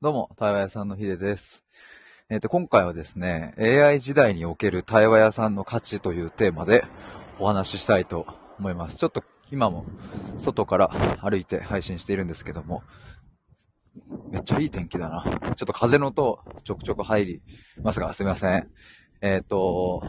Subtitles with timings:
[0.00, 1.64] どうも、対話屋さんのヒデです。
[2.30, 6.84] えっ、と、今回はですね、AI 時代における対話屋さんの価値というテーマで
[7.40, 8.24] お話ししたいと
[8.60, 8.98] 思います。
[8.98, 9.86] ちょっと今も
[10.36, 10.88] 外から
[11.20, 12.84] 歩いて配信しているんですけども、
[14.30, 15.24] めっちゃいい天気だな。
[15.56, 17.42] ちょっと風の音ちょくちょく入り
[17.82, 18.70] ますが、すみません。
[19.20, 20.04] えっ、と、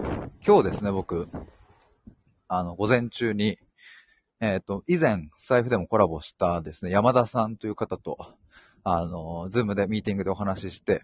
[0.45, 1.29] 今日ですね、僕、
[2.47, 3.57] あの、午前中に、
[4.39, 8.35] えっ、と、以前、財布でもコラボしたですね、山田さんという方と、
[8.84, 11.03] あの、ズームでミーティングでお話しして、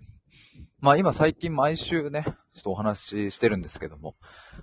[0.79, 4.15] まあ今最近毎週ね、ちょっとお話ししてるんですけども、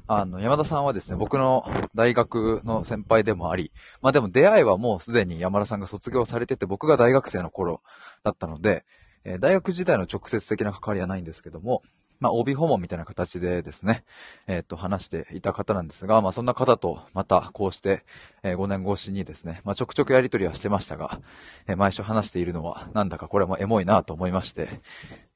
[0.07, 1.65] あの、山田さんはですね、僕の
[1.95, 3.73] 大学の先輩でもあり、
[4.03, 7.83] まあでも出会いはもうすでに山田さんが卒業されてて、僕が大学生の頃
[8.23, 8.85] だったので、
[9.25, 11.83] えー大学時代の直接的な関わりはないんですけども、
[12.23, 14.05] まあ、帯訪問みたいな形でですね、
[14.47, 18.05] えっと、話していた方なんですが、まあ、そんな方と、また、こうして、
[18.45, 21.21] え5年越しにですね、まあ、ちょくちょくやりとりはしてましたが、
[21.67, 24.69] え毎週話しているのは、なんだかこれもエモいなと思いまして、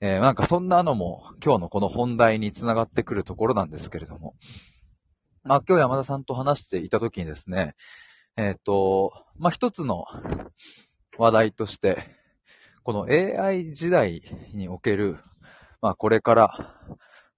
[0.00, 4.36] えなんかそんなのも、今日のこの本題につながってくるところなんですけれども、
[5.42, 7.74] まあ、今日山田さんと話していた時にですね、
[8.36, 10.04] えっ、と、まあ、一つの
[11.18, 12.14] 話題として、
[12.84, 14.22] この AI 時代
[14.54, 15.18] における、
[15.80, 16.50] まあ、これから、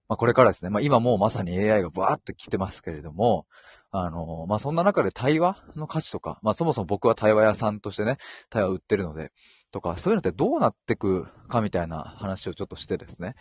[0.07, 3.45] まあ、これからですね、まあ、今もうまさに AI がバーッと来てますけれども、
[3.91, 8.17] あの、まあ、そんな中で対話の価値とか、まあ、そもそも僕は対話屋さんとしてね、
[8.49, 9.31] 対話売ってるので、
[9.71, 13.35] とか、そういうのってどうなってくかみたいな話をちょっとしてですね。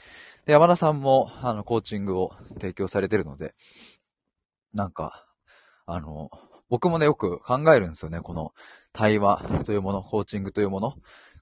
[0.44, 3.54] で、山田さんも、あの、コーチングを提供されてるので、
[4.74, 5.26] なんか、
[5.86, 6.30] あの、
[6.68, 8.20] 僕もね、よく考えるんですよね。
[8.20, 8.52] この
[8.92, 10.94] 対話というもの、コーチングというもの。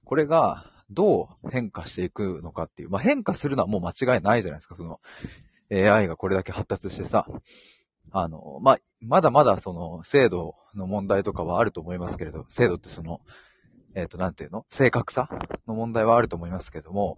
[0.05, 2.89] これがどう変化していくのかっていう。
[2.89, 4.75] まあ、変化するのはもう間違いないじゃないですか。
[4.75, 4.99] その
[5.71, 7.27] AI がこれだけ発達してさ。
[8.11, 13.21] あの、まあ、まだまだその精度の問題とかはあると思いますけれど、精度ってその、
[13.95, 14.65] えっ、と、なんていうの？
[14.69, 15.27] 正確さ
[15.67, 17.17] の問題はあると思いますけども、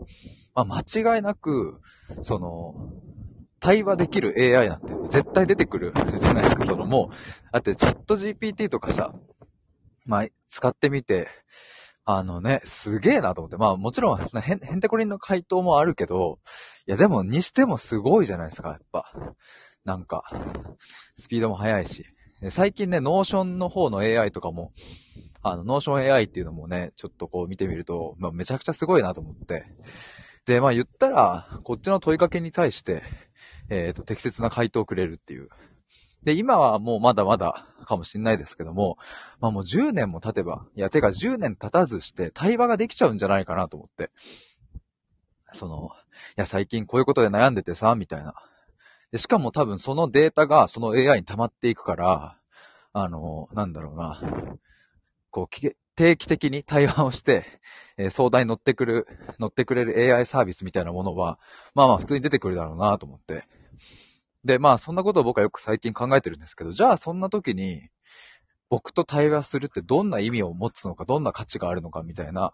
[0.55, 1.81] まあ、間違いなく、
[2.23, 2.91] その、
[3.59, 6.63] 対話できる AI なんて絶対出てくるじゃないですか。
[6.63, 7.15] そのもう、
[7.51, 9.13] だってチャット GPT とかさ、
[10.05, 11.27] まあ、使ってみて、
[12.11, 13.57] あのね、すげえなと思って。
[13.57, 16.39] まあもちろん、へん、へんてこりんの回答もあるけど、
[16.87, 19.13] いやでも、にしてもすごいじゃないですか、やっぱ。
[19.85, 20.23] なんか、
[21.15, 22.07] スピードも速いし。
[22.49, 24.71] 最近ね、 Notion の方の AI とかも、
[25.43, 29.65] あの、 Notion AI っていうのもね、ちょっとこう見てみると、まあめちゃくちゃすごいなと思って。
[30.47, 33.03] で、まあ言ったら、こっちの問いかけに対して、
[33.69, 35.49] えっ、と、適切な回答をくれるっていう。
[36.29, 38.99] で、今はもうまだまだかもしんないですけども、
[39.39, 44.11] まあもう10年も経てば、いや、てか10年経たずして対話ができちゃうんじゃないかなと思って。
[45.53, 45.89] その、
[46.37, 48.35] いや、最近こういうことで悩んでてさ、みたいな。
[49.11, 52.37] で、しかも多分そのデータがその AI に溜まっていくから、
[52.93, 54.21] あの、なんだろうな。
[55.31, 57.43] こう、定期的に対話をして、
[57.97, 59.07] えー相談に乗ってくる、
[59.39, 61.39] 乗ってくれる AI サービスみたいなものは、
[61.73, 63.45] まあまあ普通に出てくるだろうなと思って。
[64.43, 67.89] で、まあそんなことを僕はよく最近考えてるんですけど、じゃあそんな時に、
[68.69, 72.53] 僕と対話するってどんな意味を持つのか、どんな価値があるのかみたいな、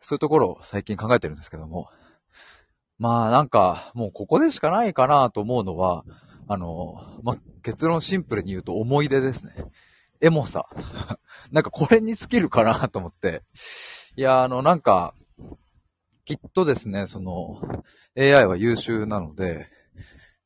[0.00, 1.88] そういうところを最近考えてるんですけども。
[2.98, 6.04] まあなんか、もうここでしかないかなと思うのは、
[6.48, 9.54] あの、まあ結論シンプルに言うと思い出ですね。
[10.20, 10.62] エモさ。
[11.52, 13.42] なんかこれに尽きるかなと思って。
[14.16, 15.14] いや、あのなんか、
[16.24, 17.60] きっとですね、その、
[18.18, 19.68] AI は優秀なので、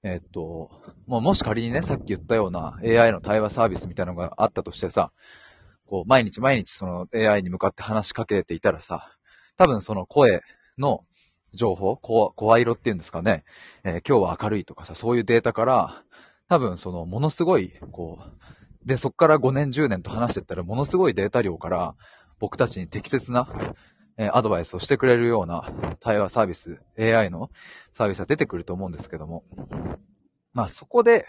[0.03, 0.71] えっと、
[1.07, 5.13] まあ、もし仮にね、さっき言ったような AI の対話サービスみたいなのがあったとしてさ、
[5.87, 9.13] こう、毎日毎日その AI に向かって話しかけていたらさ、
[9.59, 10.43] 多分その声
[10.79, 11.05] の
[11.53, 13.45] 情報、声色っていうんですかね、
[13.85, 16.03] えー今日は明るいとかさ、そういうデータから、
[16.49, 21.95] 多分そのものすごい、こう、で、そっから5年10年と話してったら、ものすごいデータ量から、
[22.39, 23.47] 僕たちに適切な、
[24.17, 25.65] えアドバイスをしてくれるような
[26.01, 27.51] 対話サービス、AI の
[27.93, 29.45] サービスが出てくると思うんですけども、
[30.53, 31.27] まあそこで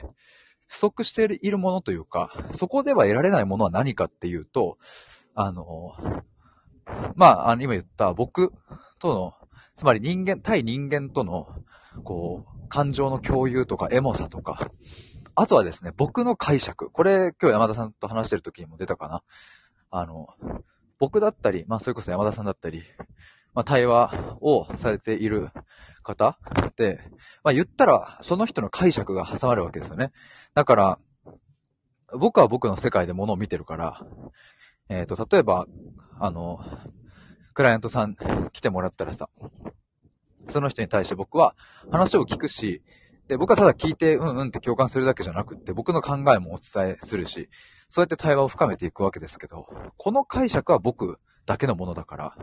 [0.68, 4.78] 不足しているものというか、そこでは得られないものは何かっていうと、
[5.36, 5.94] あの、
[7.16, 8.54] まあ、あの今言った僕
[9.00, 9.34] との、
[9.76, 11.48] つまり人間、対人間との、
[12.06, 14.72] こう、感情の共有とかエモさとか、
[15.36, 16.90] あとはですね、僕の解釈。
[16.90, 19.24] これ今日山田さんと話してる時にも出たかな。
[19.90, 20.30] あの、
[21.02, 22.84] 僕だったり、まあそれこそ山田さんだったり、
[23.56, 25.50] まあ対話をされている
[26.04, 26.38] 方
[26.68, 27.00] って、
[27.44, 30.12] まあ言ったらその人の解釈が挟まるわけですよね。
[30.54, 31.00] だから、
[32.20, 34.06] 僕は僕の世界で物を見てるから、
[34.90, 35.66] えっ、と、例えば、
[36.20, 36.60] あの、
[37.56, 38.16] クライアントさん
[38.52, 39.28] 来てもらったらさ、
[40.50, 41.56] その人に対して僕は
[41.90, 42.84] 話を聞くし、
[43.28, 47.50] で、僕はただ聞いて、うんうんって共感するだけじゃなくって、僕の考えもお伝えするし、
[47.92, 49.68] そうやって対話を深めていくわけですけど、
[49.98, 52.38] この解釈は僕だけのものだから、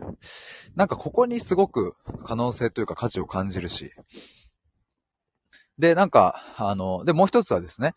[0.75, 3.91] なんかここにすごく可能性というか価値を感じるし、
[5.79, 7.95] で、なんか、あの、で、もう一つはですね、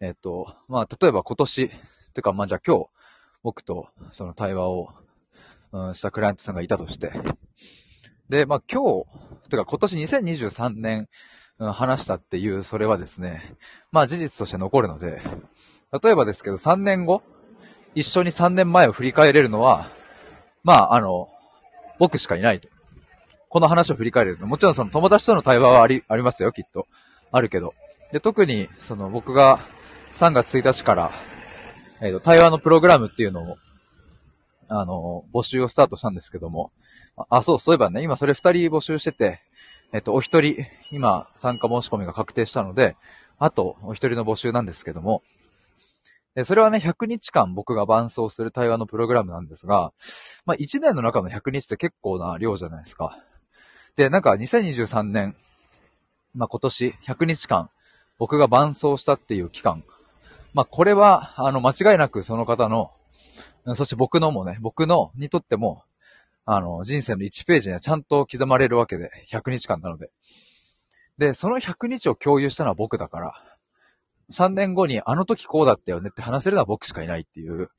[0.00, 1.70] えっと、まあ、例えば今年、
[2.14, 2.86] てか、まあ、じゃあ今日、
[3.42, 4.88] 僕とその対話を、
[5.72, 7.12] うん、したクライアントさんがいたとして、
[8.30, 11.08] で、まあ、今日、てか今年2023年、
[11.58, 13.54] うん、話したっていう、それはですね、
[13.92, 15.20] まあ事実として残るので、
[15.92, 17.22] 例えばですけど3年後、
[17.94, 19.86] 一緒に3年前を振り返れるのは、
[20.62, 21.28] まあ、あの、
[21.98, 22.68] 僕しかいないと。
[23.48, 24.46] この話を振り返れるの。
[24.46, 26.88] もちろんその友達との対話はあり、ありますよ、きっと。
[27.30, 27.74] あるけど。
[28.12, 29.58] で、特に、その僕が
[30.14, 31.10] 3月1日から、
[32.00, 33.56] えっ、ー、と、対話のプログラムっていうのを、
[34.68, 36.70] あの、募集をスタートしたんですけども、
[37.28, 39.40] あ、そう、そういえばね、今それ2人募集してて、
[39.92, 42.96] えっ、ー、と、お一人、今、参加申し込みが確定したので、
[43.38, 45.22] あと、お一人の募集なんですけども、
[46.34, 49.92] で、それはね、100日間僕が伴走する対話のプログラムなんですが、
[50.44, 53.18] まあ、1年の中の100日って結構な量じゃないですか。
[53.96, 55.36] で、なんか2023年、
[56.34, 57.70] まあ、今年100日間、
[58.18, 59.84] 僕が伴走したっていう期間。
[60.52, 62.90] まあ、これは、あの、間違いなくその方の、
[63.74, 65.82] そして僕のもね、僕の、にとっても、
[66.44, 70.10] あの、人生の1ページにはちゃんと刻まれるわけで、100日間なので。
[71.16, 73.34] で、その100日を共有したのは僕だから、
[74.32, 77.70] 3年後にあの時こうだったよねって話せるのは僕しかいないっていう、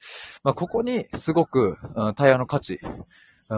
[0.43, 2.79] まあ、ここにすごく、うん、対話の価値、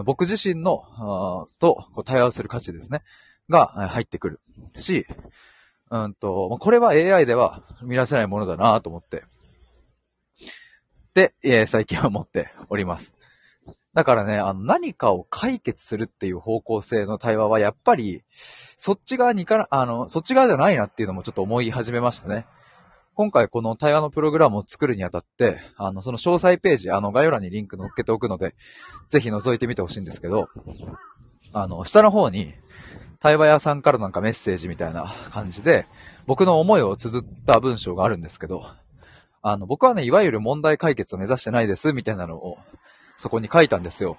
[0.05, 3.01] 僕自身の、とこう対話をする価値ですね、
[3.49, 4.39] が入ってくる
[4.77, 5.05] し、
[5.89, 9.23] うんと、これは AI では見出せないものだなと思って、
[11.13, 13.15] で、え、最近は思っております。
[13.93, 22.45] だからね、あの、何かを解決するっていう方向性の対話は、やっぱり、そっち側に行かなあの、そっち側じゃないなっていうのもちょっと思い始めましたね。
[23.17, 28.53] 今回この対話のプログラムを作るにあたって、あの、その詳細ページ、あの、概要欄にリンク載っけておくので、
[29.09, 30.49] ぜひ覗いてみてほしいんですけど、
[31.51, 32.53] あの、下の方に、
[33.19, 35.87] 対話屋さんからなんかメッセージみたいな感じで、
[36.27, 38.63] 僕の思いを綴った文章があるんですけど、
[39.41, 42.59] あの、僕はね、いわゆる問題解決を目指してないです、みたいなのを、
[43.17, 44.17] そこに書いたんですよ。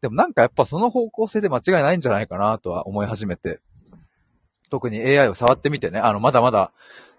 [0.00, 3.60] でもなんかやっぱその方向性で間違いないんじゃないかなとは思い始めて、
[4.68, 6.72] 特に AI を触ってみてね、あの、まだまだ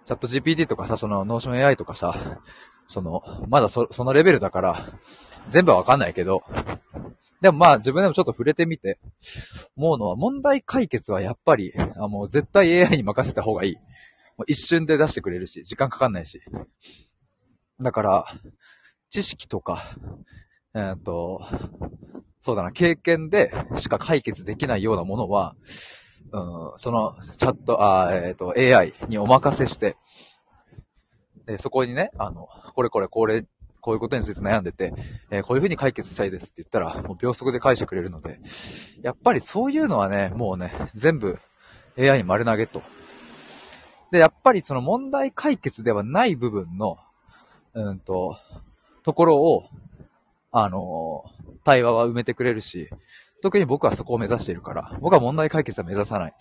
[0.05, 2.41] チャット GPT とかさ、その、 Notion AI とかさ、
[2.87, 4.87] その、まだそ、そのレベルだから、
[5.47, 6.43] 全部はわかんないけど、
[7.41, 8.99] でもまあ自分でもちょっと触れてみて、
[9.75, 13.75] 思うのは問題解決はやっぱり、あもう絶対 AI に任せた方がいい。
[14.37, 16.41] もう一瞬で出してくれるし、時間かかんないし。
[17.79, 18.25] だから、
[19.09, 19.83] 知識とか、
[20.75, 21.41] えっ、と、
[22.41, 25.55] そうだな、経験でしか解決できないようなものは、
[26.31, 29.97] うん、そのチャット、あえっ、ー、と、AI にお任せして、
[31.45, 33.45] で、そこにね、あの、これこれこれ、
[33.81, 34.93] こういうことについて悩んでて、
[35.31, 38.39] えー、こういうふうに解決したいですって言ったら、もう秒速で返してくれるので、
[39.01, 41.39] やっぱりそういうのはね、もうね、全部
[41.97, 42.81] AI に丸投げと。
[44.11, 46.97] で、やっぱりその問題解決ではない部分の、
[47.73, 48.37] うんと、
[49.03, 49.65] ところを、
[50.51, 51.23] あの、
[51.63, 52.89] 対話は埋めてくれるし、
[53.41, 56.33] 特に僕はそこを目指しているから、僕は問題解決は目指さない。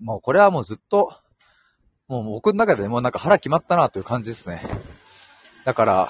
[0.00, 1.12] もうこれはもうずっと、
[2.06, 4.62] もう僕の中でもうなんか腹決まったなという感じですね。
[5.64, 6.08] だから、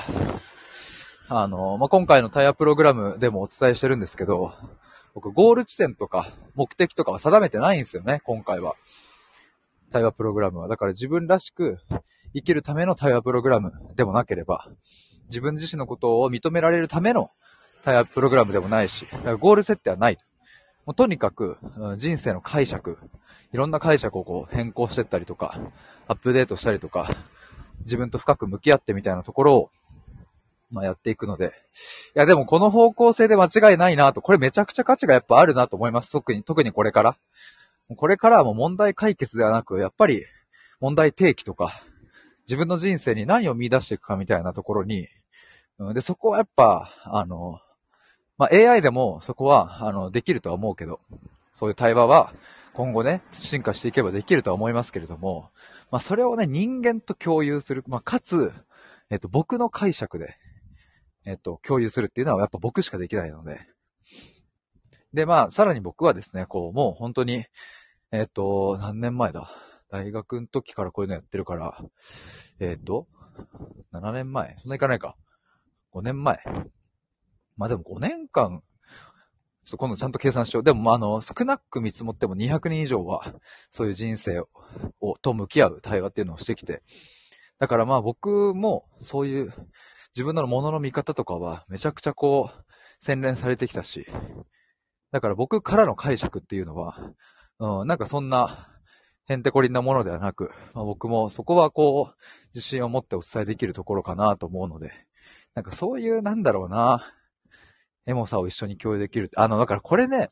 [1.30, 4.52] あの、まあ、今回のタイヤプログラムでもお伝えしてるんですけど、
[5.14, 8.76] 僕ゴール地点とか目的とかは定めてないんですよね、今回は。
[9.90, 10.68] 対話プログラムは。
[10.68, 11.78] だから自分らしく
[12.34, 14.68] 生きるための対話プログラムでもなければ、
[15.24, 17.30] 自分自身のことを認められるための
[17.88, 20.18] タイヤプログラムでもないし、だからゴール設定はない。
[20.84, 21.56] もうとにかく、
[21.96, 22.98] 人生の解釈、
[23.54, 25.58] いろんな解釈をこう変更してったりとか、
[26.06, 27.08] アップデートしたりとか、
[27.80, 29.70] 自分と深く向き合ってみたいなところを、
[30.70, 31.54] まあやっていくので。
[32.14, 36.12] いやでもこの方向性で間違いないなと、これめちゃくちゃ価値がやっぱあるなと思います。
[36.12, 37.16] 特に、特にこれから。
[37.96, 40.26] これからはもう問題解決ではなく、やっぱり
[40.78, 41.72] 問題提起とか、
[42.46, 45.08] 自分の人生に何を見出していくかみたいなところに、
[45.94, 47.60] で、そこはやっぱ、あの、
[48.38, 51.00] まあ、AI でもそこは、あの、できるとは思うけど、
[51.52, 52.32] そういう対話は
[52.72, 55.50] 今後ね、進化していけばできるとは思いますけれども、
[55.90, 58.52] まあ、それをね、人間と共有する、まあ、かつ、
[59.10, 60.36] えっと、僕の解釈で、
[61.24, 63.60] えっと、共有するっていうのはやっぱ僕しかできないので。
[65.12, 67.44] で、まあ、さらに僕はですね、こう、もう本当に、
[68.12, 69.50] えっと、何年前だ？
[69.90, 71.82] 大学の時からこういうのやってるから、
[72.60, 73.06] えっと、
[73.92, 74.54] 7年前？
[74.58, 75.16] そんないかないか。
[75.92, 76.38] 5年前？
[77.58, 78.62] まあでも5年間、
[79.64, 80.62] ちょっと今度ちゃんと計算しよう。
[80.62, 83.34] でも、まあ、あの、少なく見積もっても200人以上は、
[83.70, 84.40] そういう人生
[85.00, 86.82] を、と向き合う対話っていうのをしてきて。
[87.58, 89.52] だからまあ僕も、そういう、
[90.14, 92.64] 自分のものの見方とかは、めちゃくちゃこう、
[92.98, 94.06] 洗練されてきたし、
[95.10, 97.12] だから僕からの解釈っていうのは、
[97.58, 98.68] うん、なんかそんな、
[99.26, 102.22] へんてこりんなものではなく、まあ、僕もそこはこう、
[102.54, 104.92] 自信を持ってお伝えできるところかなと思うので、
[105.54, 107.14] なんかそういう、なんだろうな、
[108.08, 109.30] エモさを一緒に共有できる。
[109.36, 110.30] あの、だからこれね、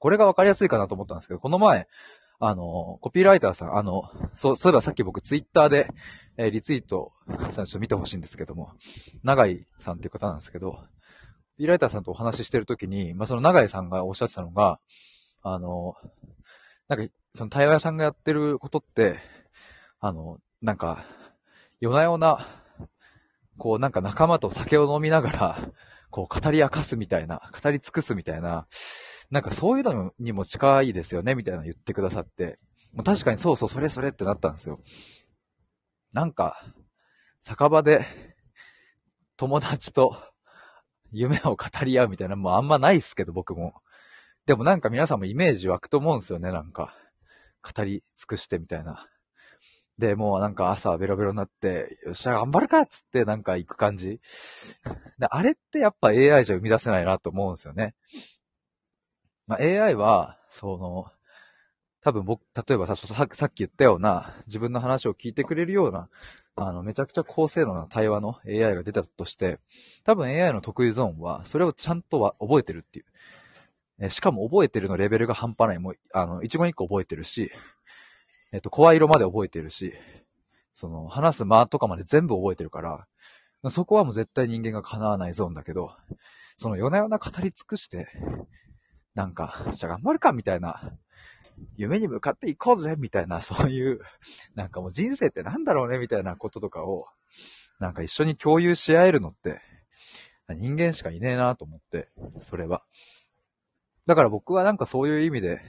[0.00, 1.86] これがわかりやすいかなと思ったんですけど、この前、
[2.40, 5.88] あの、コピーライターさん、あの、そう、そういえばさっき僕ツイッターで、
[6.36, 7.12] えー、リツイート
[7.52, 8.72] さんちょっと見てほしいんですけども、
[9.22, 10.78] 長井さんっていう方なんですけど、コ
[11.58, 14.80] ピーライターさんとお話ししてるときに、まあ、その長井さんがおっしゃってたのが、
[15.42, 15.94] あの、
[16.88, 19.18] なんか、その対話屋さんがやってることって、
[20.00, 21.04] あの、なんか、
[21.78, 22.38] 夜な夜な、
[23.58, 25.58] こうなんか仲間と酒を飲みながら、
[26.10, 28.66] こう語り明かすみたいな、語り尽くすみたいな、
[29.30, 32.58] なんかそういうのにも近いですよね、みたいな言ってくださって、
[32.92, 34.80] もう確かにそうそう、それそれってなったんですよ。
[36.12, 36.60] なんか、
[37.40, 38.04] 酒場で
[39.36, 40.16] 友達と
[41.12, 43.74] 夢を語り合うみたいな、もうあんまないっすけど、僕も。
[44.46, 46.94] でもなんか皆さんもイメージ湧くと思うんですよね、なんか。
[47.62, 49.06] 語り尽くしてみたいな。
[50.00, 54.18] で、もうなんか朝ベロベロになって、よっしゃ、頑張るかっつってなんか行く感じ。
[55.18, 57.94] で、あれってやっぱ AI じゃ生み出せないなと思うんですよね。
[59.46, 61.12] まあ、AI は、その、
[62.02, 66.08] 多分僕、例えばさ、さっき言ったような、自分の話を聞いてくれるような、
[66.56, 69.58] あの、めちゃくちゃ高性能な対話の AI が出たとして、
[70.02, 73.04] 多分 AI の得意ゾーンは、それをちゃんとは覚えてるっていう。
[74.00, 75.78] えしかも覚えてるのレベルが半端ない。
[75.78, 77.52] もう、あの、一言一個覚えてるし、
[78.52, 79.94] えっと、声色まで覚えてるし、
[80.74, 83.06] その、話す間とかまで全部覚えてるから、
[83.68, 85.94] そこはもう絶対人間が叶わないゾーンだけど、
[86.56, 88.08] その夜な夜な語り尽くして、
[89.14, 90.92] なんか、じゃあ頑張るかみたいな、
[91.76, 94.00] 夢に向かっていこうぜみたいな、そういう、
[94.54, 97.06] なんかもう人生ってなんだろうねみたいなこととかを、
[97.78, 99.60] なんか一緒に共有し合えるのって、
[100.48, 102.08] 人間しかいねえなと思って、
[102.40, 102.82] それは。
[104.06, 105.60] だから僕はなんかそういう意味で、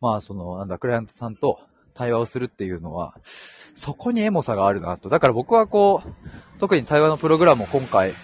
[0.00, 1.60] まあその、なんだ、クライアントさんと
[2.00, 5.10] 対話をするっていうのは、そこにエモさがあるなと。
[5.10, 8.14] だから僕はこう、特に対話のプログラムを今回、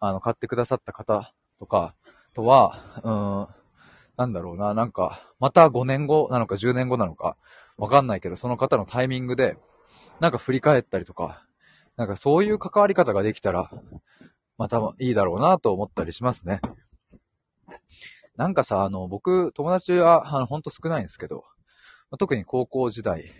[0.00, 1.94] あの、買ってくださった方とか
[2.34, 3.46] とは、うん、
[4.18, 7.38] なんだろうな、なんか、また5年後なのか10年後なのか、
[7.78, 9.56] わかんないけど、その方のタイミングで、
[10.20, 11.46] なんか振り返ったりとか、
[11.96, 13.70] なんかそういう関わり方ができたら、
[14.58, 16.60] またいいだろうなと思ったりしますね。
[18.36, 21.44] なんかさ、あの、僕、友達は、あの、ほんと少ないんですけど、
[22.18, 23.30] 特に高校時代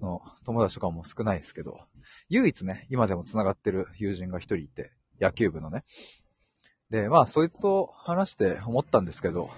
[0.00, 1.80] の友達とかも少ないですけど、
[2.28, 5.84] 唯一ね、今でも繋がってる友人が一人いて、野球部のね。
[6.90, 9.50] で、まあ、そいつと話して思ったんですけど、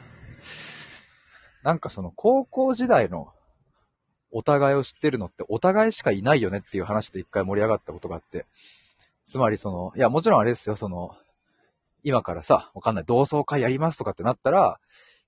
[1.62, 3.33] なんかその高校時代の
[4.31, 8.45] お互いを知ってるのってお互いしかいないよねっていう話で一回盛り上がったことがあって、
[9.25, 11.16] つまりその、いや、もちろんあれですよ、その、
[12.02, 14.78] 今からさ、わかんない、同窓会やりますとかってなったら、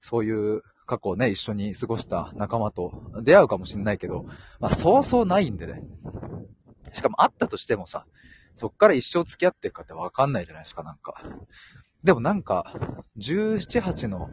[0.00, 4.24] そういう過去ね、一緒に過ごした仲間と出会うかもしんないけど、
[4.58, 5.82] まあそうそうないんでね。
[6.92, 8.06] しかも会ったとしてもさ、
[8.54, 11.22] そっから一生付き合っていくかってわかんないじゃないですか、なんか。
[12.02, 12.72] でもなんか、
[13.18, 14.30] 17、8の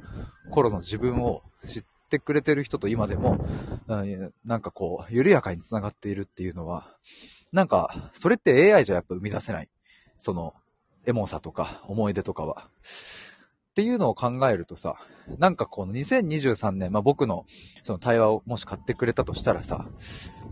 [0.49, 3.45] 頃の自分を知ってくれてる人と今でも、
[4.45, 6.95] なんかこう、緩やかに繋がっているっていうのは、
[7.51, 9.69] なんか、それって AI じゃやっぱ生み出せない。
[10.15, 10.53] その、
[11.05, 12.69] エモさとか思い出とかは。
[13.75, 14.95] っていうのを考えるとさ、
[15.37, 17.45] なんかこの2023年、まあ、僕の
[17.83, 19.85] その対話をもし買ってくれたとしたらさ、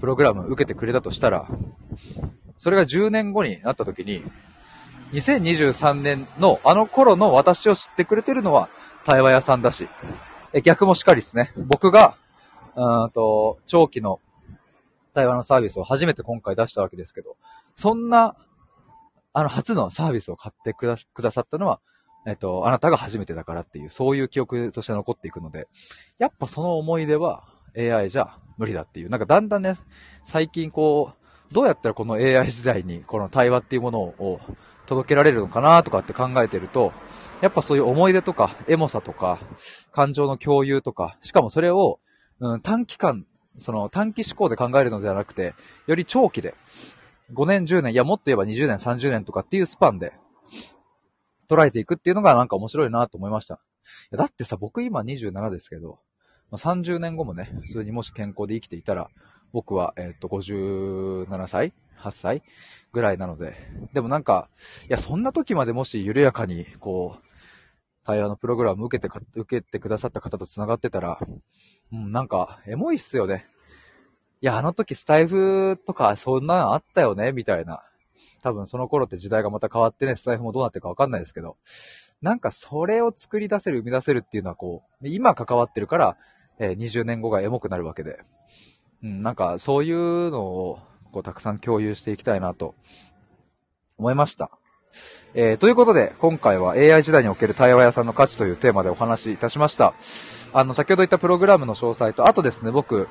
[0.02, 1.48] プログラム受けてくれたとしたら、
[2.58, 4.26] それが10年後になった時に、
[5.14, 8.68] 2023年のあの頃の私を知ってくれてるのは
[9.06, 9.88] 対話屋さんだし、
[10.52, 11.54] え逆もしかりですね。
[11.56, 12.18] 僕が、
[12.76, 14.20] うんと、長期の
[15.14, 17.38] 対話のサービスを初めて今回出したわけですけど、
[17.74, 18.36] そんな、
[19.32, 20.88] あの、初のサービスを買ってく
[21.22, 21.80] ださったのは、
[22.26, 25.68] えっと、あなたが初めてだからっていう、そういう記憶として残っていくので、
[26.20, 27.44] やっぱその思い出は
[27.78, 29.10] AI じゃ無理だっていう。
[29.10, 29.74] なんかだんだんね、
[30.24, 34.40] 最近こう、どうやったらこの AI 時代にこの対話っていうものを
[34.86, 36.94] 届けられるのかなとかって考えてると、
[37.42, 39.40] やっぱそういう思い出とか、エモさとか、
[39.92, 42.00] 感情の共有とか、しかもそれを、
[42.40, 43.26] うん、短期間、
[43.58, 45.54] その短期思考で考えるのではなくて、
[45.86, 46.56] より長期で、
[47.34, 50.14] 5年、10年、いやもっと言えば20年、30年とかっていうスパンで、
[51.54, 53.60] 捉えていくっていうのがなんか面白いなと思いました。
[54.12, 56.00] だってさ、僕今27ですけど、
[56.52, 59.10] 30年後もね、それにもし健康で生きていたら、
[59.52, 62.44] 僕は、えっ、と、57歳 ?8 歳？
[62.92, 63.56] ぐらいなので。
[63.94, 64.50] でもなんか、
[64.90, 67.24] いや、そんな時までもし緩やかに、こう、
[68.04, 71.20] 対話のプログラム受けてか、受けてくださった方と繋がってたら、
[71.92, 73.46] うん、なんか、エモいっすよね。
[74.42, 77.84] いや、あの時スタイフとかそんなのあったよね、みたいな。
[78.44, 81.56] 多分その頃って時代がまた変わってね、スタイフもどうなってるかわかんないですけど、
[82.22, 86.18] なんかそれを作り出せる、生み出せるっていうのはこう、今関わってるから、
[86.60, 88.20] えー、20年後がエモくなるわけで。
[89.02, 90.80] うん、なんかそういうのを、
[91.12, 92.76] こう、たくさん共有していきたいなと、
[93.98, 94.52] 思いました。
[95.36, 99.94] えー、ということで、今回は AI 時代における対話屋さんの価値というテーマでお話しいたしました。
[100.54, 103.08] あの、先ほど言ったプログラムの詳細と、あとですね、僕、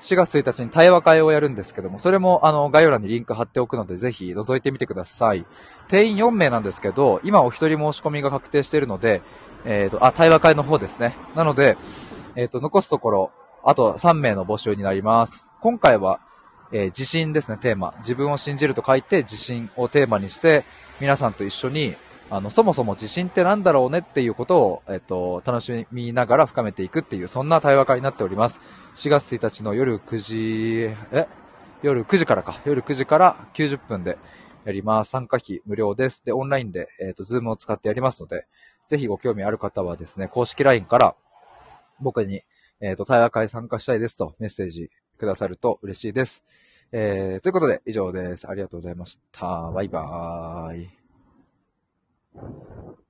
[0.00, 5.44] 4月1日に対話会をやるんですけども、それもあの概要欄にリンク貼っておくので、ぜひ覗いてみてください。
[5.88, 9.20] 定員4名なんですけど、今お一人申し込みが確定しているので、
[9.64, 11.14] えっ、ー、と、あ、対話会の方ですね。
[11.36, 11.76] なので、
[12.34, 13.30] えっ、ー、と、残すところ、
[13.62, 15.46] あと3名の募集になります。
[15.60, 16.20] 今回は、
[16.72, 17.94] えー、自信ですね、テーマ。
[17.98, 20.64] 自分を信じると書いて、自信をテーマにして、
[21.00, 21.94] 皆さんと一緒に、
[22.30, 28.60] あの、そもそも自信って何だろうねっていうことを、えっと、楽しみながら深めていくっていう、そんな対話会になっております。
[28.94, 31.26] 4月1日の夜9時、え？
[31.82, 32.60] 夜9時からか。
[32.64, 34.18] 夜9時から90分で
[34.64, 35.10] やります。
[35.10, 36.24] 参加費無料です。
[36.24, 38.46] で、オンラインで、えっと、ズームを使ってやりますので、
[38.86, 41.14] ぜひご興味ある方はですね、公式 LINE から
[42.00, 42.42] 僕に、
[42.80, 46.44] えっと、対話会参加したいですとメッセージくださると嬉しいです。
[46.92, 48.48] えー、ということで以上です。
[48.48, 49.70] ありがとうございました。
[49.70, 50.99] バイバーイ。
[52.34, 53.09] うん。